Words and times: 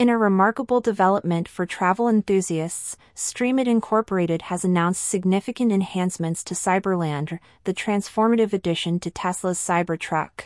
In 0.00 0.08
a 0.08 0.16
remarkable 0.16 0.80
development 0.80 1.46
for 1.46 1.66
travel 1.66 2.08
enthusiasts, 2.08 2.96
Stream 3.14 3.58
It 3.58 3.68
Incorporated 3.68 4.40
has 4.48 4.64
announced 4.64 5.04
significant 5.04 5.70
enhancements 5.70 6.42
to 6.44 6.54
CyberLandr, 6.54 7.38
the 7.64 7.74
transformative 7.74 8.54
addition 8.54 8.98
to 9.00 9.10
Tesla's 9.10 9.58
Cybertruck. 9.58 10.44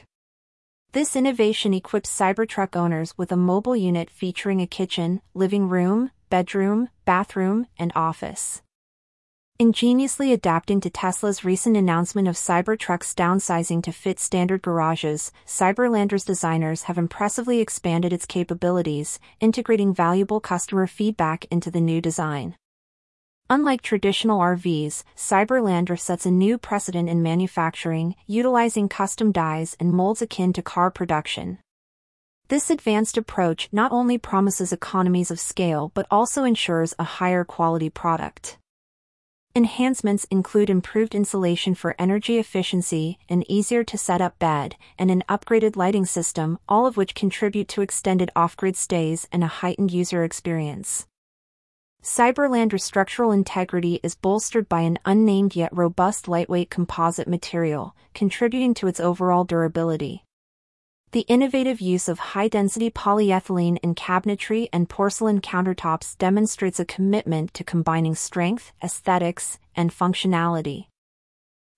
This 0.90 1.14
innovation 1.14 1.72
equips 1.72 2.10
Cybertruck 2.10 2.74
owners 2.74 3.16
with 3.16 3.30
a 3.30 3.36
mobile 3.36 3.76
unit 3.76 4.10
featuring 4.10 4.60
a 4.60 4.66
kitchen, 4.66 5.20
living 5.34 5.68
room, 5.68 6.10
bedroom, 6.30 6.88
bathroom, 7.04 7.68
and 7.78 7.92
office. 7.94 8.60
Ingeniously 9.60 10.32
adapting 10.32 10.80
to 10.80 10.90
Tesla's 10.90 11.44
recent 11.44 11.76
announcement 11.76 12.26
of 12.26 12.34
Cybertruck's 12.34 13.14
downsizing 13.14 13.84
to 13.84 13.92
fit 13.92 14.18
standard 14.18 14.62
garages, 14.62 15.30
CyberLandr's 15.46 16.24
designers 16.24 16.82
have 16.82 16.98
impressively 16.98 17.60
expanded 17.60 18.12
its 18.12 18.26
capabilities, 18.26 19.20
integrating 19.38 19.94
valuable 19.94 20.40
customer 20.40 20.88
feedback 20.88 21.44
into 21.52 21.70
the 21.70 21.80
new 21.80 22.00
design. 22.00 22.56
Unlike 23.48 23.82
traditional 23.82 24.40
RVs, 24.40 25.04
CyberLandr 25.16 26.00
sets 26.00 26.26
a 26.26 26.32
new 26.32 26.58
precedent 26.58 27.08
in 27.08 27.22
manufacturing, 27.22 28.16
utilizing 28.26 28.88
custom 28.88 29.30
dies 29.30 29.76
and 29.78 29.92
molds 29.92 30.20
akin 30.20 30.52
to 30.54 30.62
car 30.62 30.90
production. 30.90 31.60
This 32.48 32.70
advanced 32.70 33.16
approach 33.16 33.68
not 33.70 33.92
only 33.92 34.18
promises 34.18 34.72
economies 34.72 35.30
of 35.30 35.38
scale 35.38 35.92
but 35.94 36.08
also 36.10 36.42
ensures 36.42 36.92
a 36.98 37.04
higher 37.04 37.44
quality 37.44 37.88
product. 37.88 38.58
Enhancements 39.56 40.24
include 40.32 40.68
improved 40.68 41.14
insulation 41.14 41.76
for 41.76 41.94
energy 41.96 42.38
efficiency, 42.38 43.20
an 43.28 43.48
easier 43.48 43.84
to 43.84 43.96
set 43.96 44.20
up 44.20 44.36
bed, 44.40 44.74
and 44.98 45.12
an 45.12 45.22
upgraded 45.28 45.76
lighting 45.76 46.04
system, 46.04 46.58
all 46.68 46.88
of 46.88 46.96
which 46.96 47.14
contribute 47.14 47.68
to 47.68 47.80
extended 47.80 48.32
off 48.34 48.56
grid 48.56 48.74
stays 48.74 49.28
and 49.30 49.44
a 49.44 49.58
heightened 49.62 49.92
user 49.92 50.24
experience. 50.24 51.06
CyberLandr's 52.02 52.82
structural 52.82 53.30
integrity 53.30 54.00
is 54.02 54.16
bolstered 54.16 54.68
by 54.68 54.80
an 54.80 54.98
unnamed 55.04 55.54
yet 55.54 55.70
robust 55.72 56.26
lightweight 56.26 56.68
composite 56.68 57.28
material, 57.28 57.94
contributing 58.12 58.74
to 58.74 58.88
its 58.88 58.98
overall 58.98 59.44
durability. 59.44 60.23
The 61.14 61.20
innovative 61.28 61.80
use 61.80 62.08
of 62.08 62.18
high-density 62.18 62.90
polyethylene 62.90 63.78
in 63.84 63.94
cabinetry 63.94 64.68
and 64.72 64.88
porcelain 64.88 65.40
countertops 65.40 66.18
demonstrates 66.18 66.80
a 66.80 66.84
commitment 66.84 67.54
to 67.54 67.62
combining 67.62 68.16
strength, 68.16 68.72
aesthetics, 68.82 69.60
and 69.76 69.92
functionality. 69.92 70.88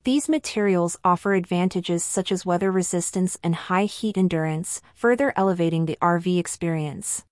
These 0.04 0.30
materials 0.30 0.96
offer 1.04 1.34
advantages 1.34 2.02
such 2.02 2.32
as 2.32 2.46
weather 2.46 2.72
resistance 2.72 3.36
and 3.44 3.54
high 3.54 3.84
heat 3.84 4.16
endurance, 4.16 4.80
further 4.94 5.34
elevating 5.36 5.84
the 5.84 5.98
RV 6.00 6.38
experience. 6.38 7.26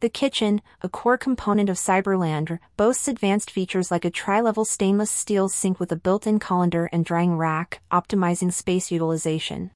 The 0.00 0.08
kitchen, 0.08 0.62
a 0.82 0.88
core 0.88 1.16
component 1.16 1.70
of 1.70 1.76
CyberLandr, 1.76 2.58
boasts 2.76 3.06
advanced 3.06 3.52
features 3.52 3.88
like 3.88 4.04
a 4.04 4.10
tri-level 4.10 4.64
stainless 4.64 5.12
steel 5.12 5.48
sink 5.48 5.78
with 5.78 5.92
a 5.92 6.02
built-in 6.04 6.40
colander 6.40 6.86
and 6.86 7.04
drying 7.04 7.36
rack, 7.36 7.82
optimizing 7.92 8.52
space 8.52 8.90
utilization. 8.90 9.70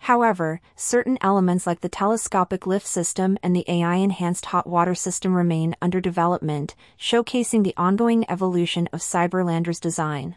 However, 0.00 0.60
certain 0.74 1.18
elements 1.20 1.66
like 1.66 1.80
the 1.80 1.88
telescopic 1.88 2.66
lift 2.66 2.86
system 2.86 3.38
and 3.42 3.54
the 3.54 3.64
AI-enhanced 3.68 4.46
hot 4.46 4.66
water 4.66 4.94
system 4.94 5.34
remain 5.34 5.74
under 5.82 6.00
development, 6.00 6.74
showcasing 6.98 7.64
the 7.64 7.74
ongoing 7.76 8.24
evolution 8.30 8.88
of 8.92 9.00
CyberLandr's 9.00 9.80
design. 9.80 10.36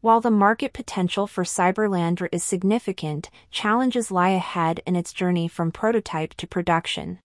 While 0.00 0.20
the 0.20 0.32
market 0.32 0.72
potential 0.72 1.28
for 1.28 1.44
CyberLandr 1.44 2.28
is 2.32 2.42
significant, 2.42 3.30
challenges 3.52 4.10
lie 4.10 4.30
ahead 4.30 4.80
in 4.84 4.96
its 4.96 5.12
journey 5.12 5.46
from 5.46 5.70
prototype 5.70 6.34
to 6.34 6.46
production. 6.48 7.20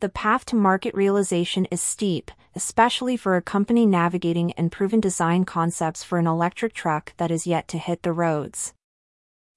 The 0.00 0.08
path 0.08 0.46
to 0.46 0.56
market 0.56 0.94
realization 0.94 1.66
is 1.66 1.82
steep, 1.82 2.30
especially 2.54 3.18
for 3.18 3.36
a 3.36 3.42
company 3.42 3.84
navigating 3.84 4.52
and 4.52 4.72
proven 4.72 5.00
design 5.00 5.44
concepts 5.44 6.02
for 6.02 6.18
an 6.18 6.26
electric 6.26 6.72
truck 6.72 7.12
that 7.18 7.30
is 7.30 7.46
yet 7.46 7.68
to 7.68 7.78
hit 7.78 8.02
the 8.02 8.12
roads. 8.12 8.72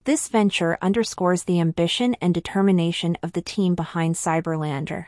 This 0.07 0.29
venture 0.29 0.77
underscores 0.81 1.43
the 1.43 1.59
ambition 1.59 2.15
and 2.21 2.33
determination 2.33 3.17
of 3.21 3.33
the 3.33 3.41
team 3.41 3.75
behind 3.75 4.15
CyberLandr. 4.15 5.07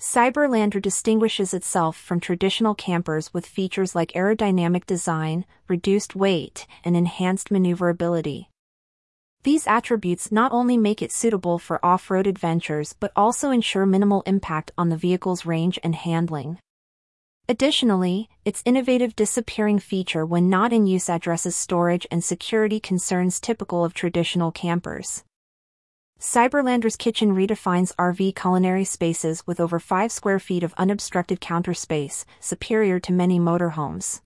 CyberLandr 0.00 0.82
distinguishes 0.82 1.54
itself 1.54 1.96
from 1.96 2.18
traditional 2.18 2.74
campers 2.74 3.32
with 3.32 3.46
features 3.46 3.94
like 3.94 4.10
aerodynamic 4.14 4.86
design, 4.86 5.44
reduced 5.68 6.16
weight, 6.16 6.66
and 6.82 6.96
enhanced 6.96 7.52
maneuverability. 7.52 8.50
These 9.44 9.68
attributes 9.68 10.32
not 10.32 10.50
only 10.50 10.76
make 10.76 11.00
it 11.00 11.12
suitable 11.12 11.60
for 11.60 11.78
off-road 11.86 12.26
adventures 12.26 12.96
but 12.98 13.12
also 13.14 13.52
ensure 13.52 13.86
minimal 13.86 14.24
impact 14.26 14.72
on 14.76 14.88
the 14.88 14.96
vehicle's 14.96 15.46
range 15.46 15.78
and 15.84 15.94
handling. 15.94 16.58
Additionally, 17.48 18.28
its 18.44 18.62
innovative 18.64 19.16
disappearing 19.16 19.78
feature 19.78 20.24
when 20.24 20.48
not 20.48 20.72
in 20.72 20.86
use 20.86 21.10
addresses 21.10 21.56
storage 21.56 22.06
and 22.10 22.22
security 22.22 22.78
concerns 22.78 23.40
typical 23.40 23.84
of 23.84 23.94
traditional 23.94 24.52
campers. 24.52 25.24
CyberLandr's 26.20 26.94
kitchen 26.94 27.34
redefines 27.34 27.92
RV 27.96 28.36
culinary 28.36 28.84
spaces 28.84 29.44
with 29.44 29.58
over 29.58 29.80
5 29.80 30.12
square 30.12 30.38
feet 30.38 30.62
of 30.62 30.72
unobstructed 30.78 31.40
counter 31.40 31.74
space, 31.74 32.24
superior 32.38 33.00
to 33.00 33.12
many 33.12 33.40
motorhomes. 33.40 34.20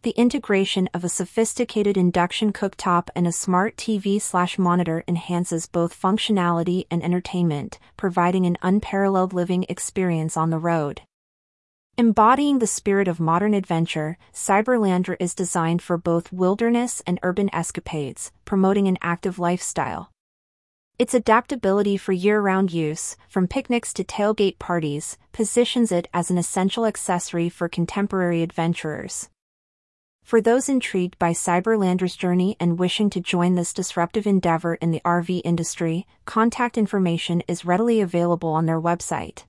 The 0.00 0.12
integration 0.16 0.88
of 0.94 1.04
a 1.04 1.10
sophisticated 1.10 1.98
induction 1.98 2.50
cooktop 2.50 3.08
and 3.14 3.26
a 3.26 3.30
smart 3.30 3.76
TV 3.76 4.20
slash 4.20 4.58
monitor 4.58 5.04
enhances 5.06 5.66
both 5.66 6.00
functionality 6.00 6.86
and 6.90 7.04
entertainment, 7.04 7.78
providing 7.98 8.46
an 8.46 8.56
unparalleled 8.62 9.34
living 9.34 9.66
experience 9.68 10.34
on 10.36 10.48
the 10.48 10.58
road. 10.58 11.02
Embodying 11.98 12.58
the 12.58 12.66
spirit 12.66 13.06
of 13.06 13.20
modern 13.20 13.52
adventure, 13.52 14.16
CyberLandr 14.32 15.14
is 15.20 15.34
designed 15.34 15.82
for 15.82 15.98
both 15.98 16.32
wilderness 16.32 17.02
and 17.06 17.20
urban 17.22 17.54
escapades, 17.54 18.32
promoting 18.46 18.88
an 18.88 18.96
active 19.02 19.38
lifestyle. 19.38 20.10
Its 20.98 21.12
adaptability 21.12 21.98
for 21.98 22.12
year-round 22.12 22.72
use, 22.72 23.14
from 23.28 23.46
picnics 23.46 23.92
to 23.92 24.04
tailgate 24.04 24.58
parties, 24.58 25.18
positions 25.32 25.92
it 25.92 26.08
as 26.14 26.30
an 26.30 26.38
essential 26.38 26.86
accessory 26.86 27.50
for 27.50 27.68
contemporary 27.68 28.42
adventurers. 28.42 29.28
For 30.24 30.40
those 30.40 30.70
intrigued 30.70 31.18
by 31.18 31.32
CyberLandr's 31.32 32.16
journey 32.16 32.56
and 32.58 32.78
wishing 32.78 33.10
to 33.10 33.20
join 33.20 33.54
this 33.54 33.74
disruptive 33.74 34.26
endeavor 34.26 34.76
in 34.76 34.92
the 34.92 35.02
RV 35.04 35.42
industry, 35.44 36.06
contact 36.24 36.78
information 36.78 37.42
is 37.46 37.66
readily 37.66 38.00
available 38.00 38.48
on 38.48 38.64
their 38.64 38.80
website. 38.80 39.44